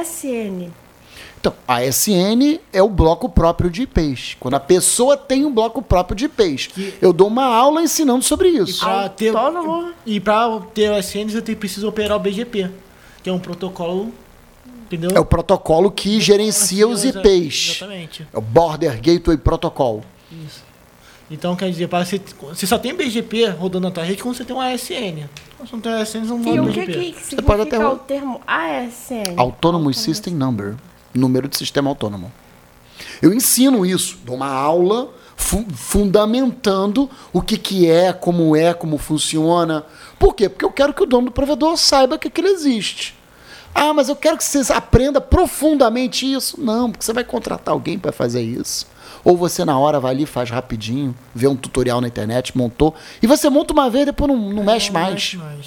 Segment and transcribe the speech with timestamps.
[0.00, 0.70] ASN.
[1.38, 4.36] Então, a ASN é o bloco próprio de IPs.
[4.40, 6.66] Quando a pessoa tem um bloco próprio de IPs.
[6.68, 8.84] Que- Eu dou uma aula ensinando sobre isso.
[10.04, 12.70] e pra ter o SN, você precisa operar o BGP,
[13.22, 14.12] que é um protocolo,
[14.86, 15.10] entendeu?
[15.14, 17.76] É o protocolo que gerencia os IPs.
[17.76, 18.26] Exatamente.
[18.32, 20.02] É o Border Gateway Protocol.
[20.32, 20.64] Isso.
[21.30, 24.44] Então, quer dizer, para você, você só tem BGP rodando na tua rede quando você
[24.44, 25.28] tem um ASN.
[25.58, 29.34] Não E o que, que pode até- significa o termo ASN?
[29.36, 30.74] Autonomous System Number.
[31.14, 32.30] Número de sistema autônomo.
[33.22, 34.18] Eu ensino isso.
[34.24, 39.84] Dou uma aula fu- fundamentando o que, que é, como é, como funciona.
[40.18, 40.48] Por quê?
[40.48, 43.14] Porque eu quero que o dono do provedor saiba que aquilo existe.
[43.74, 46.58] Ah, mas eu quero que você aprenda profundamente isso.
[46.60, 48.86] Não, porque você vai contratar alguém para fazer isso.
[49.24, 52.94] Ou você na hora vai ali, faz rapidinho, vê um tutorial na internet, montou.
[53.22, 55.12] E você monta uma vez, depois não, não mexe Não mais.
[55.14, 55.66] mexe mais.